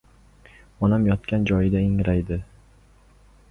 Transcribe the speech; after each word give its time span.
Onam 0.87 1.05
yotgan 1.09 1.45
joyida 1.51 1.83
ingraydi. 1.91 2.41